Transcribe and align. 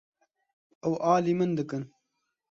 Ew 0.87 0.93
alî 1.13 1.33
min 1.39 1.51
dikin. 1.57 1.83